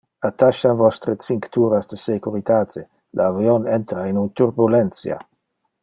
[0.27, 2.85] Attacha vostre cincturas de securitate,
[3.19, 5.21] le avion entra in un turbulentia.